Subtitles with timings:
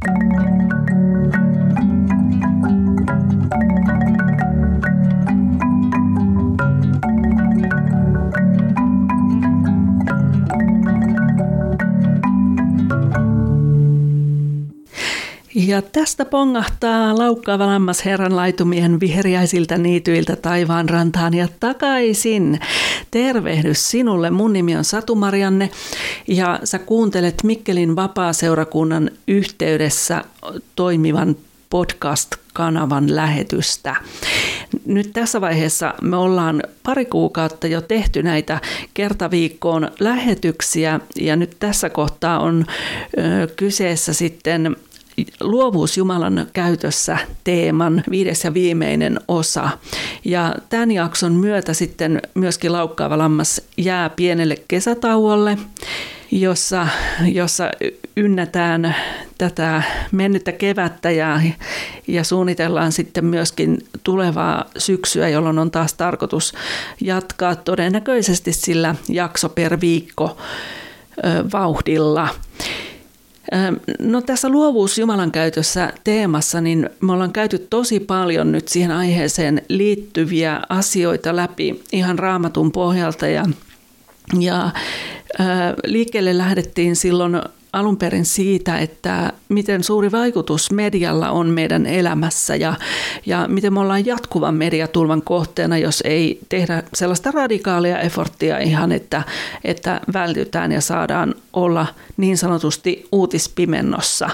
[0.00, 1.37] ピッ!
[15.68, 22.60] Ja tästä pongahtaa laukkaava lammas herran laitumien viheriäisiltä niityiltä taivaan rantaan ja takaisin.
[23.10, 25.70] Tervehdys sinulle, mun nimi on Satu Marianne
[26.28, 30.24] ja sä kuuntelet Mikkelin vapaa-seurakunnan yhteydessä
[30.76, 31.36] toimivan
[31.70, 33.96] podcast-kanavan lähetystä.
[34.86, 38.60] Nyt tässä vaiheessa me ollaan pari kuukautta jo tehty näitä
[38.94, 42.64] kertaviikkoon lähetyksiä ja nyt tässä kohtaa on
[43.18, 44.76] ö, kyseessä sitten
[45.40, 49.68] luovuus Jumalan käytössä teeman viides ja viimeinen osa.
[50.24, 55.58] Ja tämän jakson myötä sitten myöskin laukkaava lammas jää pienelle kesätauolle,
[56.30, 56.86] jossa,
[57.32, 57.70] jossa
[58.16, 58.94] ynnätään
[59.38, 59.82] tätä
[60.12, 61.40] mennyttä kevättä ja,
[62.08, 66.54] ja suunnitellaan sitten myöskin tulevaa syksyä, jolloin on taas tarkoitus
[67.00, 70.36] jatkaa todennäköisesti sillä jakso per viikko
[71.52, 72.28] vauhdilla.
[73.98, 79.62] No tässä luovuus Jumalan käytössä teemassa, niin me ollaan käyty tosi paljon nyt siihen aiheeseen
[79.68, 83.44] liittyviä asioita läpi ihan raamatun pohjalta ja,
[84.40, 84.70] ja
[85.86, 92.74] liikkeelle lähdettiin silloin alun perin siitä, että miten suuri vaikutus medialla on meidän elämässä ja,
[93.26, 99.22] ja miten me ollaan jatkuvan mediatulvan kohteena, jos ei tehdä sellaista radikaalia efforttia ihan, että,
[99.64, 104.30] että vältytään ja saadaan olla niin sanotusti uutispimennossa.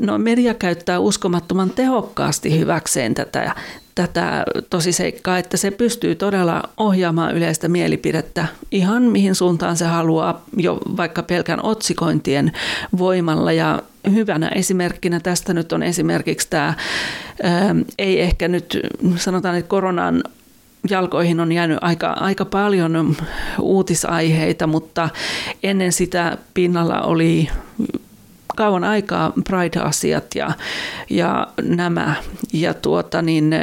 [0.00, 3.54] No, media käyttää uskomattoman tehokkaasti hyväkseen tätä
[3.98, 10.78] tätä tosiseikkaa, että se pystyy todella ohjaamaan yleistä mielipidettä ihan mihin suuntaan se haluaa, jo
[10.96, 12.52] vaikka pelkän otsikointien
[12.98, 13.52] voimalla.
[13.52, 16.74] Ja hyvänä esimerkkinä tästä nyt on esimerkiksi tämä,
[17.42, 18.80] ää, ei ehkä nyt
[19.16, 20.24] sanotaan, että koronan
[20.90, 23.16] jalkoihin on jäänyt aika, aika paljon
[23.60, 25.08] uutisaiheita, mutta
[25.62, 27.48] ennen sitä pinnalla oli
[28.56, 30.50] kauan aikaa Pride-asiat ja,
[31.10, 32.14] ja nämä.
[32.52, 33.54] Ja tuota, niin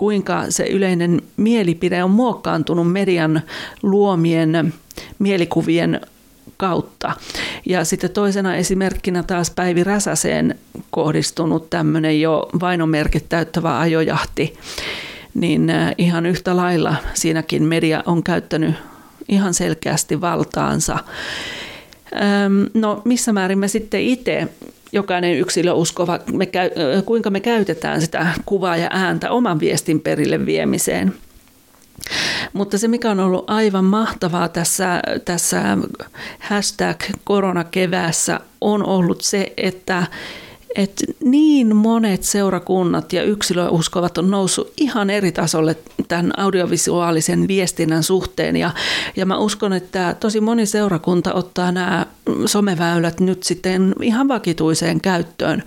[0.00, 3.42] kuinka se yleinen mielipide on muokkaantunut median
[3.82, 4.74] luomien
[5.18, 6.00] mielikuvien
[6.56, 7.12] kautta.
[7.66, 10.58] Ja sitten toisena esimerkkinä taas Päivi Räsäseen
[10.90, 14.54] kohdistunut tämmöinen jo vainomerkit täyttävä ajojahti,
[15.34, 18.74] niin äh, ihan yhtä lailla siinäkin media on käyttänyt
[19.28, 20.98] ihan selkeästi valtaansa.
[22.74, 24.48] No missä määrin me sitten itse
[24.92, 26.70] jokainen yksilö uskova, me käy,
[27.04, 31.14] kuinka me käytetään sitä kuvaa ja ääntä oman viestin perille viemiseen.
[32.52, 35.78] Mutta se, mikä on ollut aivan mahtavaa tässä, tässä
[36.38, 40.06] hashtag koronakeväässä, on ollut se, että
[40.74, 45.76] että niin monet seurakunnat ja yksilöuskovat on noussut ihan eri tasolle
[46.08, 48.56] tämän audiovisuaalisen viestinnän suhteen.
[48.56, 48.70] Ja,
[49.16, 52.06] ja mä uskon, että tosi moni seurakunta ottaa nämä
[52.46, 55.62] someväylät nyt sitten ihan vakituiseen käyttöön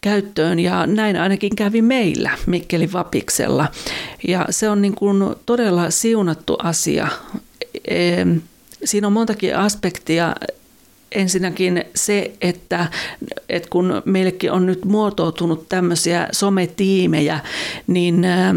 [0.00, 3.68] käyttöön ja näin ainakin kävi meillä Mikkelin Vapiksella.
[4.28, 7.08] Ja se on niin kuin todella siunattu asia.
[8.84, 10.34] Siinä on montakin aspektia
[11.14, 12.86] ensinnäkin se, että,
[13.48, 17.40] että kun meillekin on nyt muotoutunut tämmöisiä sometiimejä,
[17.86, 18.54] niin äh,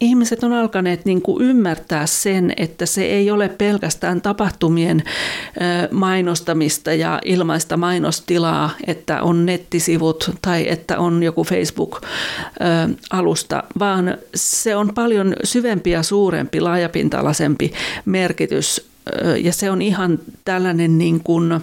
[0.00, 5.12] ihmiset on alkaneet niin kuin ymmärtää sen, että se ei ole pelkästään tapahtumien äh,
[5.90, 14.76] mainostamista ja ilmaista mainostilaa, että on nettisivut tai että on joku Facebook-alusta, äh, vaan se
[14.76, 17.72] on paljon syvempi ja suurempi, laajapintalaisempi
[18.04, 18.87] merkitys
[19.42, 21.60] ja se on ihan tällainen niin kuin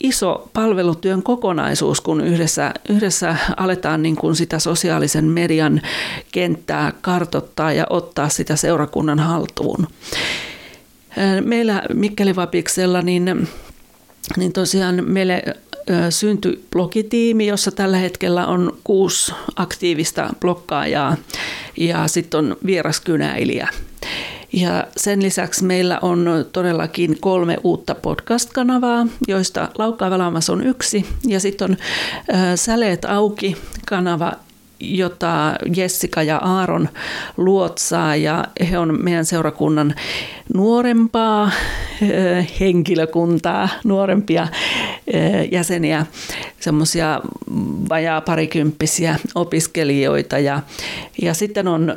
[0.00, 5.82] iso palvelutyön kokonaisuus, kun yhdessä, yhdessä aletaan niin kuin sitä sosiaalisen median
[6.32, 9.86] kenttää kartottaa ja ottaa sitä seurakunnan haltuun.
[11.44, 13.48] Meillä Mikkelivapiksella niin,
[14.36, 15.42] niin tosiaan meille
[16.10, 21.16] syntyi blogitiimi, jossa tällä hetkellä on kuusi aktiivista blokkaajaa
[21.76, 23.68] ja sitten on vieraskynäilijä.
[24.52, 31.06] Ja sen lisäksi meillä on todellakin kolme uutta podcast-kanavaa, joista Laukkaava Lammas on yksi.
[31.26, 31.76] Ja sitten on
[32.56, 33.56] Säleet auki
[33.86, 34.32] kanava,
[34.80, 36.88] jota Jessica ja Aaron
[37.36, 39.94] luotsaa ja he on meidän seurakunnan
[40.54, 41.50] nuorempaa
[42.60, 44.48] henkilökuntaa, nuorempia
[45.52, 46.06] jäseniä,
[46.60, 47.20] semmoisia
[47.88, 50.60] vajaa parikymppisiä opiskelijoita ja,
[51.22, 51.96] ja sitten on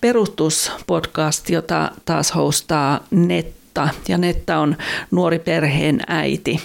[0.00, 4.76] perustuspodcast, jota taas hostaa Netta ja Netta on
[5.10, 6.60] nuori perheen äiti.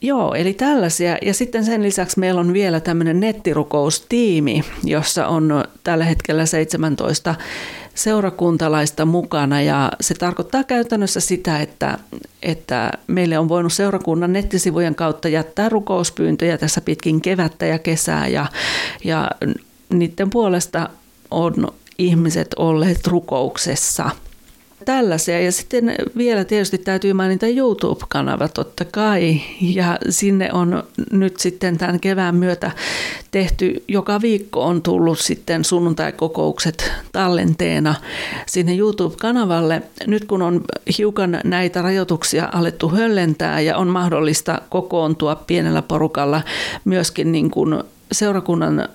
[0.00, 1.18] Joo, eli tällaisia.
[1.22, 7.34] Ja sitten sen lisäksi meillä on vielä tämmöinen nettirukoustiimi, jossa on tällä hetkellä 17
[7.94, 9.62] seurakuntalaista mukana.
[9.62, 11.98] Ja se tarkoittaa käytännössä sitä, että,
[12.42, 18.28] että meille on voinut seurakunnan nettisivujen kautta jättää rukouspyyntöjä tässä pitkin kevättä ja kesää.
[18.28, 18.46] Ja,
[19.04, 19.30] ja
[19.88, 20.88] niiden puolesta
[21.30, 24.10] on ihmiset olleet rukouksessa–
[24.86, 25.40] tällaisia.
[25.40, 29.40] Ja sitten vielä tietysti täytyy mainita YouTube-kanava totta kai.
[29.60, 32.70] Ja sinne on nyt sitten tämän kevään myötä
[33.30, 37.94] tehty, joka viikko on tullut sitten sunnuntaikokoukset tallenteena
[38.46, 39.82] sinne YouTube-kanavalle.
[40.06, 40.64] Nyt kun on
[40.98, 46.42] hiukan näitä rajoituksia alettu höllentää ja on mahdollista kokoontua pienellä porukalla
[46.84, 48.88] myöskin niin kuin seurakunnan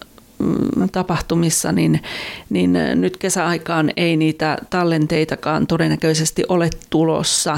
[0.91, 2.01] tapahtumissa, niin,
[2.49, 7.57] niin nyt kesäaikaan ei niitä tallenteitakaan todennäköisesti ole tulossa.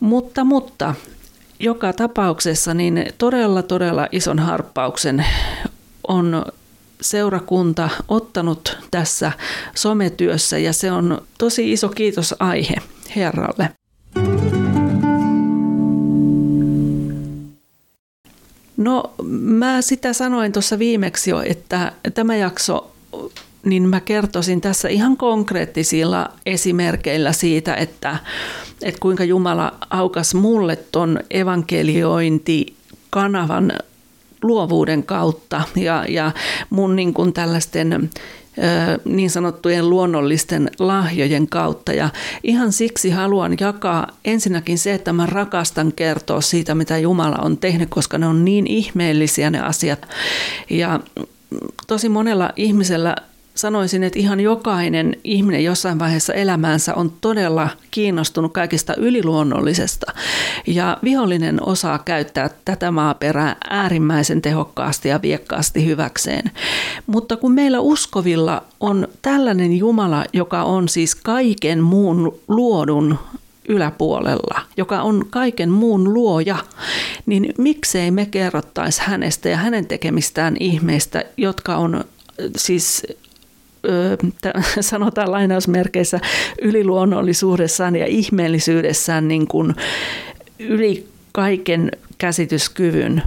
[0.00, 0.94] Mutta, mutta
[1.60, 5.26] joka tapauksessa niin todella, todella ison harppauksen
[6.08, 6.44] on
[7.00, 9.32] seurakunta ottanut tässä
[9.74, 12.74] sometyössä ja se on tosi iso kiitos aihe
[13.16, 13.70] Herralle.
[18.76, 22.90] No mä sitä sanoin tuossa viimeksi jo, että tämä jakso
[23.64, 28.16] niin mä kertoisin tässä ihan konkreettisilla esimerkkeillä siitä, että,
[28.82, 33.72] että kuinka Jumala aukas mulle ton evankeliointikanavan
[34.42, 36.32] luovuuden kautta ja, ja
[36.70, 38.10] mun niin kuin tällaisten
[39.04, 41.92] niin sanottujen luonnollisten lahjojen kautta.
[41.92, 42.08] Ja
[42.44, 47.88] ihan siksi haluan jakaa ensinnäkin se, että mä rakastan kertoa siitä, mitä Jumala on tehnyt,
[47.90, 50.08] koska ne on niin ihmeellisiä ne asiat.
[50.70, 51.00] Ja
[51.86, 53.16] tosi monella ihmisellä
[53.54, 60.12] sanoisin, että ihan jokainen ihminen jossain vaiheessa elämäänsä on todella kiinnostunut kaikista yliluonnollisesta.
[60.66, 66.50] Ja vihollinen osaa käyttää tätä maaperää äärimmäisen tehokkaasti ja viekkaasti hyväkseen.
[67.06, 73.18] Mutta kun meillä uskovilla on tällainen Jumala, joka on siis kaiken muun luodun
[73.68, 76.56] yläpuolella, joka on kaiken muun luoja,
[77.26, 82.04] niin miksei me kerrottaisi hänestä ja hänen tekemistään ihmeistä, jotka on
[82.56, 83.02] siis
[84.80, 86.20] sanotaan lainausmerkeissä
[86.62, 89.74] yliluonnollisuudessaan ja ihmeellisyydessään niin kuin
[90.58, 93.22] yli kaiken käsityskyvyn.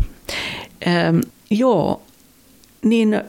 [1.52, 2.02] joo,
[2.84, 3.22] niin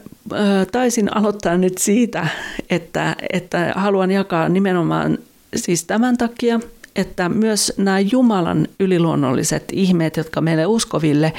[0.71, 2.27] taisin aloittaa nyt siitä,
[2.69, 5.17] että, että haluan jakaa nimenomaan
[5.55, 6.59] siis tämän takia,
[6.95, 11.33] että myös nämä Jumalan yliluonnolliset ihmeet, jotka meille uskoville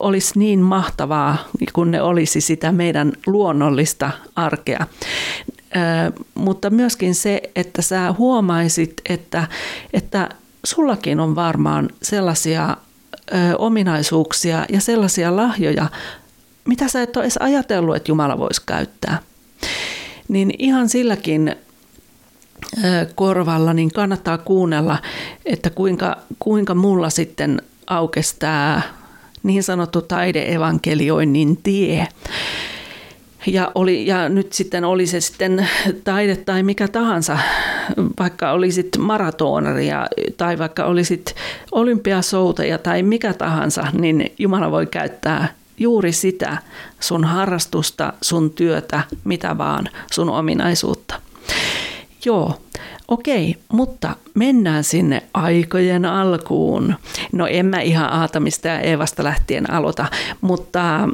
[0.00, 1.36] olisi niin mahtavaa,
[1.72, 4.86] kun ne olisi sitä meidän luonnollista arkea.
[6.34, 9.48] mutta myöskin se, että sä huomaisit, että,
[9.92, 10.28] että
[10.64, 12.76] sullakin on varmaan sellaisia
[13.58, 15.86] ominaisuuksia ja sellaisia lahjoja,
[16.64, 19.18] mitä sä et ole edes ajatellut, että Jumala voisi käyttää.
[20.28, 21.56] Niin ihan silläkin
[23.14, 24.98] korvalla niin kannattaa kuunnella,
[25.44, 28.82] että kuinka, kuinka mulla sitten aukesi tämä
[29.44, 32.08] niin sanottu taideevankelioinnin tie.
[33.46, 35.68] Ja, oli, ja nyt sitten oli se sitten
[36.04, 37.38] taide tai mikä tahansa,
[38.18, 40.06] vaikka olisit maratonaria
[40.36, 41.34] tai vaikka olisit
[41.72, 45.48] olympiasouteja tai mikä tahansa, niin Jumala voi käyttää
[45.78, 46.58] juuri sitä
[47.00, 51.14] sun harrastusta, sun työtä, mitä vaan, sun ominaisuutta.
[52.24, 52.60] Joo,
[53.08, 56.94] Okei, mutta mennään sinne aikojen alkuun.
[57.32, 60.06] No en mä ihan Aatamista ja Eevasta lähtien aloita,
[60.40, 61.08] mutta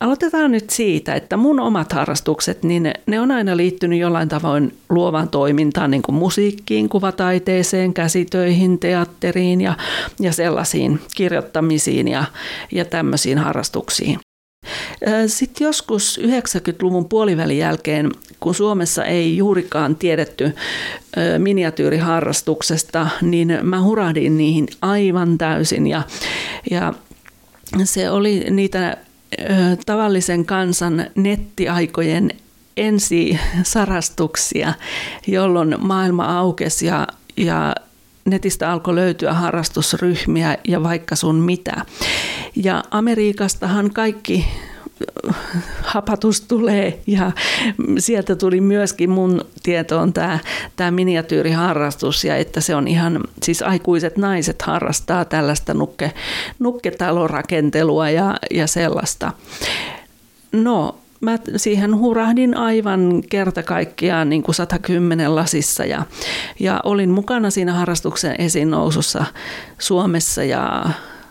[0.00, 5.28] aloitetaan nyt siitä, että mun omat harrastukset, niin ne on aina liittynyt jollain tavoin luovaan
[5.28, 9.76] toimintaan, niin kuin musiikkiin, kuvataiteeseen, käsitöihin, teatteriin ja,
[10.20, 12.24] ja sellaisiin kirjoittamisiin ja,
[12.72, 14.20] ja tämmöisiin harrastuksiin.
[15.26, 20.54] Sitten joskus 90-luvun puolivälin jälkeen, kun Suomessa ei juurikaan tiedetty
[21.38, 26.02] miniatyyriharrastuksesta, niin mä hurahdin niihin aivan täysin ja,
[26.70, 26.94] ja
[27.84, 28.96] se oli niitä
[29.86, 32.30] tavallisen kansan nettiaikojen
[32.76, 34.74] ensisarastuksia,
[35.26, 37.74] jolloin maailma aukesi ja, ja
[38.24, 41.84] netistä alkoi löytyä harrastusryhmiä ja vaikka sun mitä.
[42.56, 44.46] Ja Amerikastahan kaikki
[45.82, 47.32] hapatus tulee ja
[47.98, 50.38] sieltä tuli myöskin mun tietoon tämä,
[50.76, 56.12] tämä miniatyyriharrastus ja että se on ihan, siis aikuiset naiset harrastaa tällaista nukke,
[56.58, 59.32] nukketalorakentelua ja, ja sellaista.
[60.52, 66.02] No, mä siihen hurahdin aivan kerta kaikkiaan niin kuin 110 lasissa ja,
[66.60, 69.24] ja olin mukana siinä harrastuksen esinnousussa
[69.78, 70.86] Suomessa ja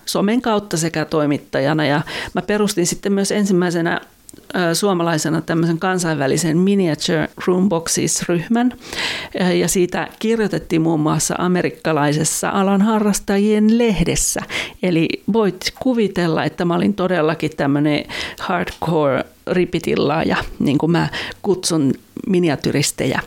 [0.08, 1.86] somen kautta sekä toimittajana.
[1.86, 2.02] Ja
[2.34, 4.02] mä perustin sitten myös ensimmäisenä
[4.74, 8.74] suomalaisena tämmöisen kansainvälisen Miniature Roomboxes-ryhmän.
[9.60, 14.42] Ja siitä kirjoitettiin muun muassa amerikkalaisessa alan harrastajien lehdessä.
[14.84, 18.06] Eli voit kuvitella, että mä olin todellakin tämmöinen
[18.40, 21.08] hardcore ripitillaaja, niin kuin mä
[21.42, 21.94] kutsun
[22.28, 23.22] miniatyristejä.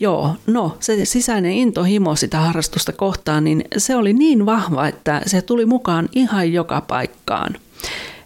[0.00, 5.42] Joo, no se sisäinen intohimo sitä harrastusta kohtaan, niin se oli niin vahva, että se
[5.42, 7.56] tuli mukaan ihan joka paikkaan–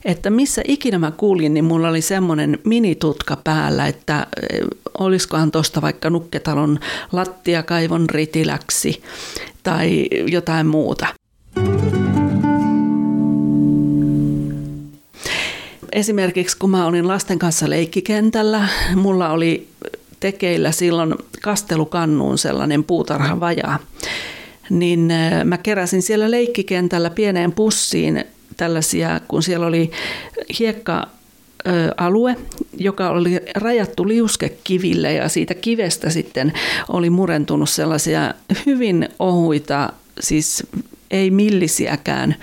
[0.05, 4.61] että missä ikinä mä kuulin, niin mulla oli semmoinen minitutka päällä, että eh,
[4.99, 6.79] olisikohan tuosta vaikka nukketalon
[7.13, 9.03] lattiakaivon ritiläksi
[9.63, 11.07] tai jotain muuta.
[15.93, 19.69] Esimerkiksi kun mä olin lasten kanssa leikkikentällä, mulla oli
[20.23, 23.79] tekeillä silloin kastelukannuun sellainen puutarhavajaa,
[24.71, 28.25] niin eh, mä keräsin siellä leikkikentällä pieneen pussiin
[28.57, 29.91] tällaisia, kun siellä oli
[30.59, 31.09] hiekka
[31.97, 32.37] alue,
[32.79, 36.53] joka oli rajattu liuskekiville ja siitä kivestä sitten
[36.89, 38.35] oli murentunut sellaisia
[38.67, 40.67] hyvin ohuita, siis
[41.11, 42.35] ei millisiäkään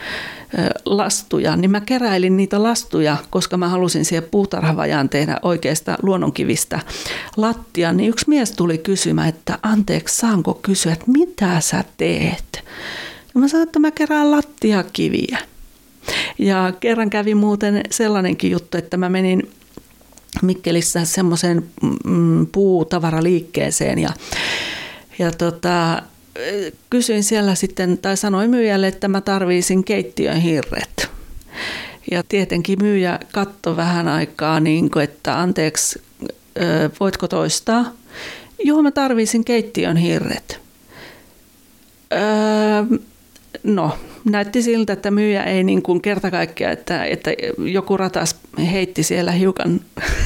[0.86, 6.80] lastuja, niin mä keräilin niitä lastuja, koska mä halusin siihen puutarhavajaan tehdä oikeasta luonnonkivistä
[7.38, 12.64] lattia, niin yksi mies tuli kysymään, että anteeksi, saanko kysyä, että mitä sä teet?
[13.34, 15.38] Ja mä sanoin, että mä kerään lattiakiviä.
[16.40, 19.50] Ja kerran kävi muuten sellainenkin juttu, että mä menin
[20.42, 21.66] Mikkelissä semmoiseen
[22.04, 24.10] mm, puutavaraliikkeeseen ja,
[25.20, 26.02] ja tota,
[26.90, 31.10] kysyin siellä sitten, tai sanoin myyjälle, että mä tarviisin keittiön hirret.
[32.12, 36.02] Ja tietenkin myyjä katsoi vähän aikaa, niin kuin, että anteeksi,
[37.00, 37.94] voitko toistaa?
[38.64, 40.60] Joo, mä tarvisin keittiön hirret.
[42.14, 42.98] Öö,
[43.64, 43.98] no,
[44.32, 48.36] näytti siltä, että myyjä ei niin kuin kerta kaikkiaan, että, että joku ratas
[48.72, 49.82] heitti siellä hiukan,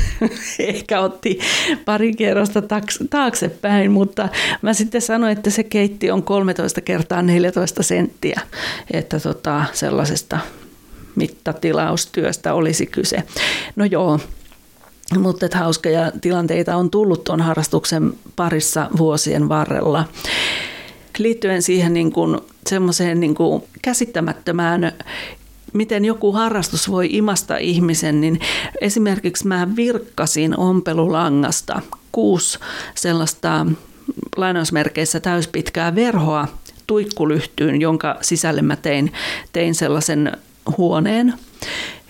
[0.60, 1.39] ehkä otti
[1.86, 2.63] pari kierrosta
[3.10, 4.29] taaksepäin, mutta
[4.62, 8.41] mä sitten sanoin, että se keitti on 13 kertaa 14 senttiä,
[8.93, 10.39] että tota, sellaisesta
[11.15, 13.24] mittatilaustyöstä olisi kyse.
[13.75, 14.19] No joo,
[15.19, 20.05] mutta hauskoja tilanteita on tullut tuon harrastuksen parissa vuosien varrella
[21.17, 24.91] liittyen siihen niin kuin, semmoiseen niin kuin käsittämättömään
[25.74, 28.39] miten joku harrastus voi imasta ihmisen, niin
[28.82, 32.60] esimerkiksi mä virkkasin ompelulangasta kuusi
[32.96, 33.65] sellaista
[34.38, 36.48] lainausmerkeissä täyspitkää verhoa
[36.88, 39.13] tuikkulyhtyyn, jonka sisälle mä tein,
[39.53, 40.38] tein sellaisen
[40.77, 41.34] huoneen.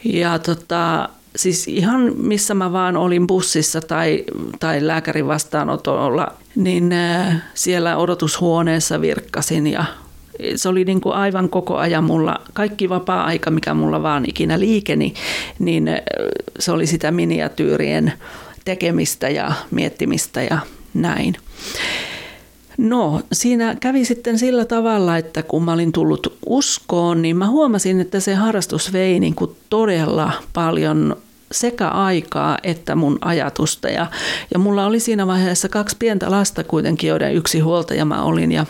[0.04, 4.24] Ja tota, siis ihan missä mä vaan olin bussissa tai,
[4.60, 9.86] tai lääkärin vastaanotolla, niin äh, siellä odotushuoneessa virkkasin ja
[10.56, 15.13] se oli niin kuin aivan koko ajan mulla, kaikki vapaa-aika, mikä mulla vaan ikinä liikeni,
[15.60, 15.96] niin äh,
[16.60, 18.13] se oli sitä miniatyyrien
[18.66, 20.58] tekemistä ja miettimistä ja
[20.94, 21.36] näin.
[22.77, 28.01] No, siinä kävi sitten sillä tavalla, että kun mä olin tullut uskoon, niin mä huomasin,
[28.01, 31.15] että se harrastus vei niin kuin todella paljon
[31.51, 33.89] sekä aikaa että mun ajatusta.
[33.89, 34.08] Ja,
[34.53, 38.51] ja mulla oli siinä vaiheessa kaksi pientä lasta kuitenkin, joiden yksi huoltaja mä olin.
[38.51, 38.65] Ja,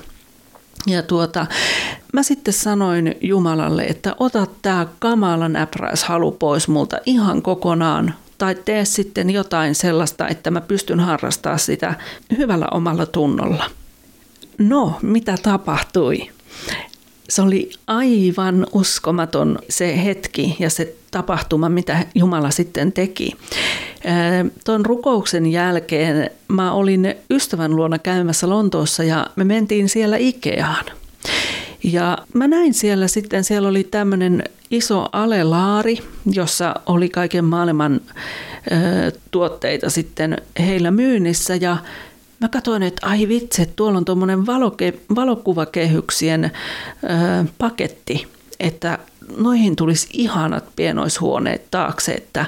[0.88, 1.46] ja tuota,
[2.14, 8.86] mä sitten sanoin Jumalalle, että ota tämä kamala näpräishalu pois multa ihan kokonaan tai tee
[8.86, 11.94] sitten jotain sellaista, että mä pystyn harrastamaan sitä
[12.38, 13.66] hyvällä omalla tunnolla.
[14.58, 16.30] No, mitä tapahtui?
[17.30, 23.32] Se oli aivan uskomaton se hetki ja se tapahtuma, mitä Jumala sitten teki.
[24.66, 30.86] Tuon rukouksen jälkeen mä olin ystävän luona käymässä Lontoossa ja me mentiin siellä Ikeaan.
[31.84, 35.98] Ja mä näin siellä sitten, siellä oli tämmöinen iso alelaari,
[36.32, 38.02] jossa oli kaiken maailman
[38.72, 41.78] ö, tuotteita sitten heillä myynnissä ja
[42.44, 46.50] mä katsoin, että ai vitsi, tuolla on tuommoinen valoke, valokuvakehyksien ö,
[47.58, 48.28] paketti,
[48.60, 49.00] että
[49.38, 52.46] noihin tulisi ihanat pienoishuoneet taakse, että,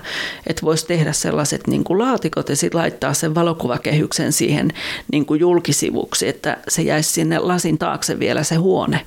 [0.47, 4.71] että voisi tehdä sellaiset niin kuin laatikot ja sitten laittaa sen valokuvakehyksen siihen
[5.11, 9.01] niin kuin julkisivuksi, että se jäisi sinne lasin taakse vielä se huone.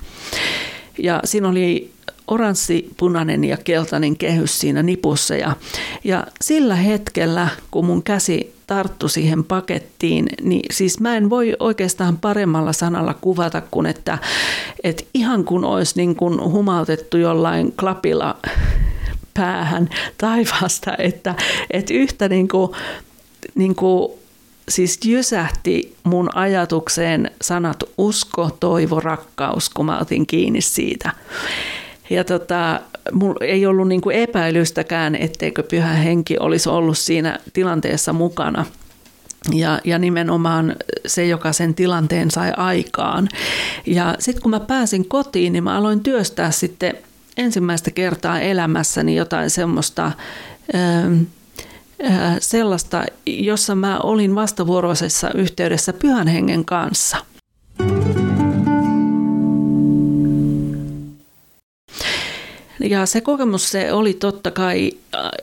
[0.97, 1.91] Ja siinä oli
[2.27, 5.55] oranssi, punainen ja keltainen kehys siinä nipussa ja,
[6.03, 12.17] ja sillä hetkellä, kun mun käsi tarttu siihen pakettiin, niin siis mä en voi oikeastaan
[12.17, 14.17] paremmalla sanalla kuvata kuin, että,
[14.83, 18.37] että ihan kun olisi niin kuin humautettu jollain klapilla
[19.33, 21.35] päähän taivaasta, että,
[21.71, 22.71] että yhtä niin kuin,
[23.55, 24.11] niin kuin
[24.69, 31.11] siis jysähti mun ajatukseen sanat usko, toivo, rakkaus, kun mä otin kiinni siitä.
[32.09, 32.79] Ja tota,
[33.11, 38.65] mulla ei ollut niin kuin epäilystäkään, etteikö pyhä henki olisi ollut siinä tilanteessa mukana.
[39.53, 40.75] Ja, ja nimenomaan
[41.05, 43.29] se, joka sen tilanteen sai aikaan.
[43.85, 46.93] Ja sitten kun mä pääsin kotiin, niin mä aloin työstää sitten
[47.37, 50.11] ensimmäistä kertaa elämässäni jotain semmoista,
[50.75, 51.21] ähm,
[52.05, 57.17] äh, sellaista, jossa mä olin vastavuoroisessa yhteydessä pyhän hengen kanssa.
[62.79, 64.91] Ja se kokemus se oli totta kai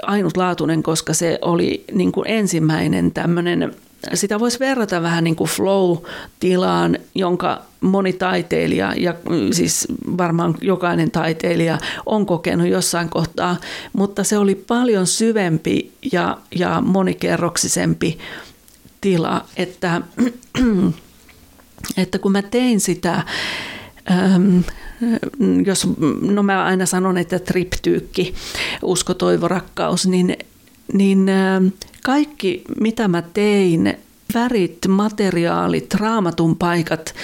[0.02, 3.74] ainutlaatuinen, koska se oli niin kuin ensimmäinen tämmöinen
[4.14, 9.14] sitä voisi verrata vähän niin kuin flow-tilaan, jonka moni taiteilija ja
[9.52, 13.56] siis varmaan jokainen taiteilija on kokenut jossain kohtaa,
[13.92, 18.18] mutta se oli paljon syvempi ja, ja monikerroksisempi
[19.00, 20.02] tila, että,
[22.02, 23.22] että kun mä tein sitä,
[24.10, 24.58] ähm,
[25.66, 25.88] jos,
[26.20, 28.34] no mä aina sanon, että triptyykki,
[28.82, 30.36] usko, toivo, rakkaus, niin,
[30.92, 31.30] niin
[32.04, 33.98] kaikki, mitä mä tein,
[34.34, 37.14] värit, materiaalit, raamatun paikat,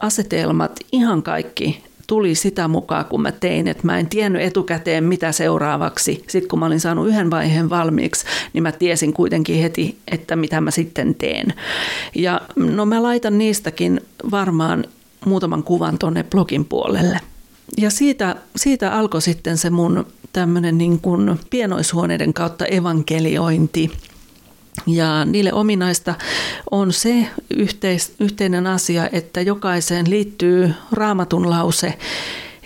[0.00, 5.32] asetelmat, ihan kaikki tuli sitä mukaan, kun mä tein, että mä en tiennyt etukäteen, mitä
[5.32, 6.24] seuraavaksi.
[6.28, 10.60] Sitten kun mä olin saanut yhden vaiheen valmiiksi, niin mä tiesin kuitenkin heti, että mitä
[10.60, 11.54] mä sitten teen.
[12.14, 14.84] Ja no mä laitan niistäkin varmaan
[15.24, 17.20] muutaman kuvan tuonne blogin puolelle.
[17.78, 23.92] Ja siitä, siitä alkoi sitten se mun tämmöinen niin kuin pienoishuoneiden kautta evankeliointi.
[24.86, 26.14] Ja niille ominaista
[26.70, 31.98] on se yhteis, yhteinen asia, että jokaiseen liittyy raamatun lause.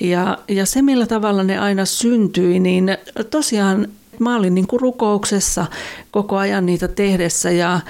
[0.01, 2.97] Ja, ja se, millä tavalla ne aina syntyi, niin
[3.31, 5.67] tosiaan mä olin niin kuin rukouksessa
[6.11, 7.81] koko ajan niitä tehdessä ja,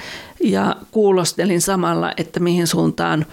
[0.44, 3.26] ja kuulostelin samalla, että mihin suuntaan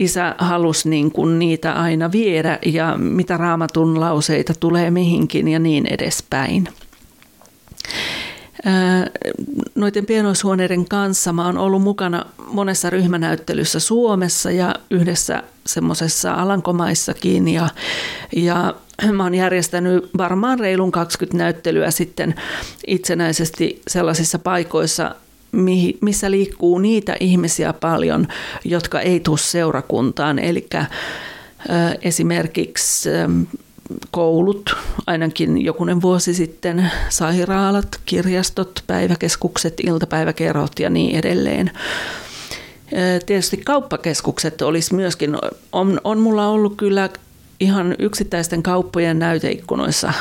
[0.00, 5.86] isä halusi niin kuin niitä aina viedä ja mitä raamatun lauseita tulee mihinkin ja niin
[5.86, 6.68] edespäin.
[9.74, 17.68] Noiden pienoishuoneiden kanssa mä oon ollut mukana monessa ryhmänäyttelyssä Suomessa ja yhdessä semmoisessa Alankomaissakin ja,
[18.36, 18.74] ja
[19.12, 22.34] mä oon järjestänyt varmaan reilun 20 näyttelyä sitten
[22.86, 25.14] itsenäisesti sellaisissa paikoissa,
[26.00, 28.28] missä liikkuu niitä ihmisiä paljon,
[28.64, 30.38] jotka ei tule seurakuntaan.
[30.38, 30.68] Eli
[32.02, 33.08] esimerkiksi
[34.10, 41.70] koulut, ainakin jokunen vuosi sitten, sairaalat, kirjastot, päiväkeskukset, iltapäiväkerhot ja niin edelleen.
[43.26, 45.36] Tietysti kauppakeskukset olisi myöskin,
[45.72, 47.08] on, on mulla ollut kyllä
[47.60, 50.12] ihan yksittäisten kauppojen näyteikkunoissa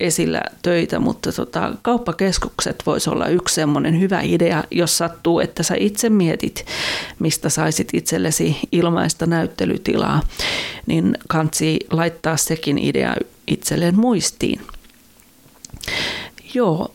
[0.00, 5.74] esillä töitä, mutta tota, kauppakeskukset voisi olla yksi semmoinen hyvä idea, jos sattuu, että sä
[5.78, 6.66] itse mietit,
[7.18, 10.22] mistä saisit itsellesi ilmaista näyttelytilaa,
[10.86, 14.60] niin kansi laittaa sekin idea itselleen muistiin.
[16.54, 16.94] Joo,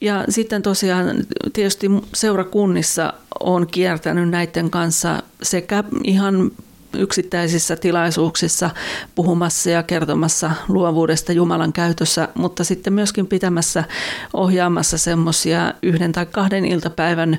[0.00, 1.16] ja sitten tosiaan
[1.52, 6.50] tietysti seurakunnissa on kiertänyt näiden kanssa sekä ihan
[6.98, 8.70] yksittäisissä tilaisuuksissa
[9.14, 13.84] puhumassa ja kertomassa luovuudesta Jumalan käytössä, mutta sitten myöskin pitämässä
[14.32, 17.38] ohjaamassa semmoisia yhden tai kahden iltapäivän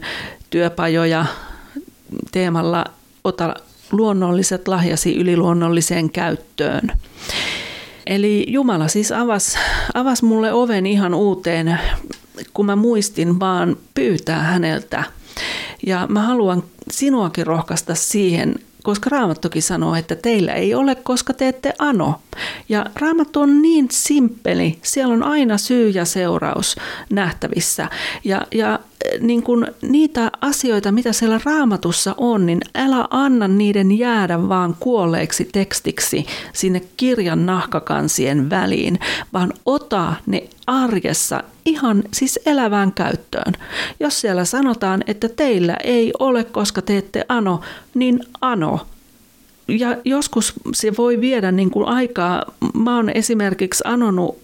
[0.49, 1.25] työpajoja
[2.31, 2.85] teemalla
[3.23, 3.55] Ota
[3.91, 6.91] luonnolliset lahjasi yliluonnolliseen käyttöön.
[8.05, 9.57] Eli Jumala siis avasi
[9.93, 11.79] avas mulle oven ihan uuteen,
[12.53, 15.03] kun mä muistin vaan pyytää häneltä.
[15.87, 21.47] Ja mä haluan sinuakin rohkaista siihen, koska Raamattokin sanoo, että teillä ei ole, koska te
[21.47, 22.21] ette ano.
[22.69, 26.75] Ja Raamattu on niin simppeli, siellä on aina syy ja seuraus
[27.09, 27.89] nähtävissä.
[28.23, 28.79] Ja, ja
[29.19, 35.49] niin kuin niitä asioita, mitä siellä raamatussa on, niin älä anna niiden jäädä vaan kuolleeksi
[35.51, 38.99] tekstiksi sinne kirjan nahkakansien väliin,
[39.33, 43.53] vaan ota ne arjessa ihan siis elävään käyttöön.
[43.99, 47.61] Jos siellä sanotaan, että teillä ei ole, koska te ette ano,
[47.93, 48.79] niin ano.
[49.67, 52.45] Ja joskus se voi viedä niin kuin aikaa.
[52.73, 54.42] Mä oon esimerkiksi anonut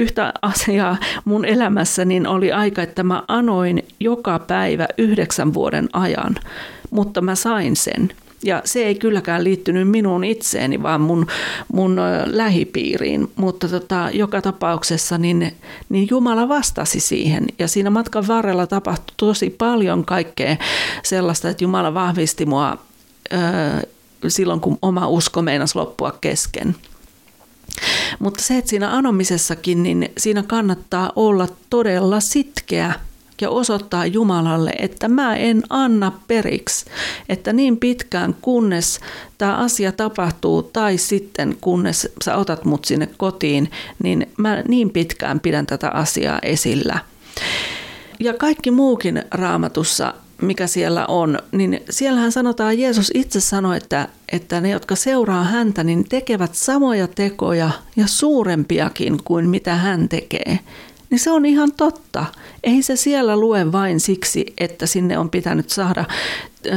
[0.00, 6.34] yhtä asiaa mun elämässä, niin oli aika, että mä anoin joka päivä yhdeksän vuoden ajan,
[6.90, 8.12] mutta mä sain sen.
[8.42, 11.26] Ja se ei kylläkään liittynyt minuun itseeni, vaan mun,
[11.72, 13.32] mun lähipiiriin.
[13.36, 15.52] Mutta tota, joka tapauksessa niin,
[15.88, 17.46] niin Jumala vastasi siihen.
[17.58, 20.56] Ja siinä matkan varrella tapahtui tosi paljon kaikkea
[21.02, 22.78] sellaista, että Jumala vahvisti mua
[23.32, 23.36] ö,
[24.28, 26.76] silloin, kun oma usko meinasi loppua kesken.
[28.18, 32.94] Mutta se, että siinä anomisessakin, niin siinä kannattaa olla todella sitkeä
[33.40, 36.84] ja osoittaa Jumalalle, että mä en anna periksi,
[37.28, 39.00] että niin pitkään kunnes
[39.38, 43.70] tämä asia tapahtuu tai sitten kunnes sä otat mut sinne kotiin,
[44.02, 46.98] niin mä niin pitkään pidän tätä asiaa esillä.
[48.20, 54.60] Ja kaikki muukin raamatussa mikä siellä on, niin siellähän sanotaan, Jeesus itse sanoi, että, että
[54.60, 60.58] ne, jotka seuraa häntä, niin tekevät samoja tekoja ja suurempiakin kuin mitä hän tekee.
[61.10, 62.24] Niin se on ihan totta.
[62.64, 66.04] Ei se siellä lue vain siksi, että sinne on pitänyt saada
[66.66, 66.70] ö,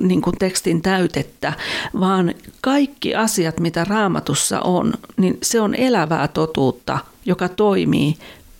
[0.00, 1.52] niin kuin tekstin täytettä,
[2.00, 8.16] vaan kaikki asiat, mitä raamatussa on, niin se on elävää totuutta, joka toimii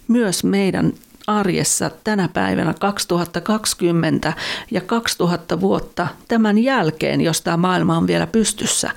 [0.08, 0.92] myös meidän
[1.38, 4.32] arjessa tänä päivänä 2020
[4.70, 8.90] ja 2000 vuotta tämän jälkeen, jos tämä maailma on vielä pystyssä.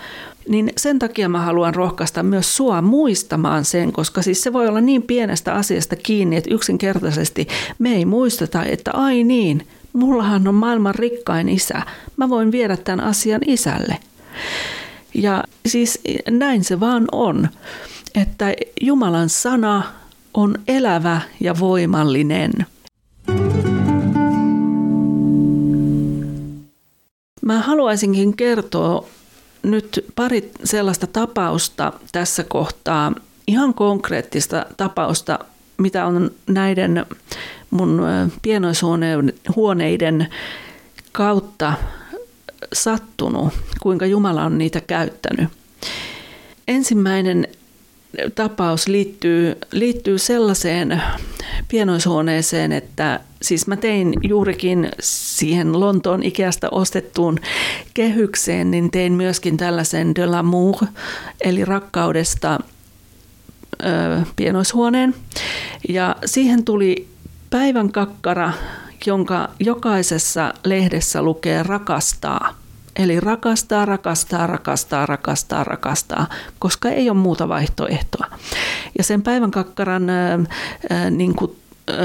[0.47, 4.81] Niin sen takia mä haluan rohkaista myös sua muistamaan sen, koska siis se voi olla
[4.81, 7.47] niin pienestä asiasta kiinni, että yksinkertaisesti
[7.79, 11.81] me ei muisteta, että ai niin, mullahan on maailman rikkain isä.
[12.17, 13.97] Mä voin viedä tämän asian isälle.
[15.13, 17.49] Ja siis näin se vaan on,
[18.15, 19.83] että Jumalan sana
[20.35, 22.51] on elävä ja voimallinen.
[27.41, 29.07] Mä haluaisinkin kertoa
[29.63, 33.13] nyt pari sellaista tapausta tässä kohtaa,
[33.47, 35.39] ihan konkreettista tapausta,
[35.77, 37.05] mitä on näiden
[37.71, 38.01] mun
[38.41, 40.27] pienoishuoneiden
[41.11, 41.73] kautta
[42.73, 45.49] sattunut, kuinka Jumala on niitä käyttänyt.
[46.67, 47.47] Ensimmäinen
[48.35, 51.01] tapaus liittyy, liittyy sellaiseen
[51.67, 57.39] pienoishuoneeseen, että siis mä tein juurikin siihen Lontoon Ikeasta ostettuun
[57.93, 60.87] kehykseen, niin tein myöskin tällaisen de l'amour,
[61.41, 62.59] eli rakkaudesta
[63.83, 65.15] ö, pienoishuoneen.
[65.89, 67.07] Ja siihen tuli
[67.49, 68.53] päivän kakkara,
[69.05, 72.53] jonka jokaisessa lehdessä lukee rakastaa–
[72.95, 76.27] Eli rakastaa, rakastaa, rakastaa, rakastaa, rakastaa,
[76.59, 78.27] koska ei ole muuta vaihtoehtoa.
[78.97, 80.39] Ja sen päivän kakkaran ää,
[81.09, 81.55] niin kuin,
[81.87, 81.97] ää,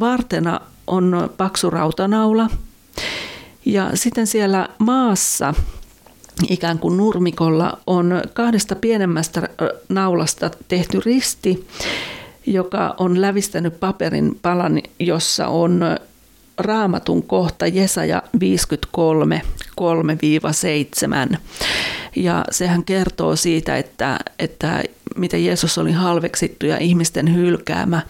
[0.00, 2.50] vartena on paksu rautanaula.
[3.64, 5.54] Ja sitten siellä maassa
[6.48, 9.48] ikään kuin nurmikolla on kahdesta pienemmästä
[9.88, 11.66] naulasta tehty risti,
[12.46, 15.80] joka on lävistänyt paperin palan, jossa on
[16.58, 19.42] raamatun kohta Jesaja 53,
[19.80, 21.36] 3-7.
[22.16, 24.82] Ja sehän kertoo siitä, että, että
[25.16, 28.02] miten Jeesus oli halveksittu ja ihmisten hylkäämä.